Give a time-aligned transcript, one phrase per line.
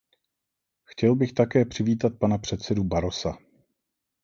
[0.83, 3.37] Chtěl bych také přivítat pana předsedu Barrosa.